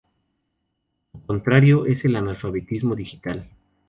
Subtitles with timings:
[1.11, 3.47] Su contrario es el analfabetismo digital.